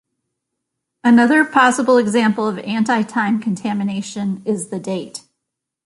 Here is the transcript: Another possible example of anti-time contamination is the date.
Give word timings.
Another 1.03 1.45
possible 1.45 1.97
example 1.99 2.47
of 2.47 2.57
anti-time 2.57 3.39
contamination 3.39 4.41
is 4.45 4.69
the 4.69 4.79
date. 4.79 5.21